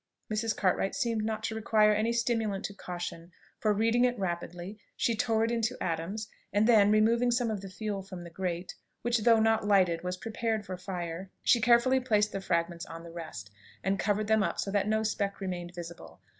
[0.33, 0.57] Mrs.
[0.57, 5.43] Cartwright seemed not to require any stimulant to caution, for reading it rapidly, she tore
[5.43, 9.39] it into atoms, and then, removing some of the fuel from the grate, which though
[9.39, 13.51] not lighted was prepared for fire, she carefully placed the fragments on the rest,
[13.83, 16.19] and covered them up so that no speck remained visible.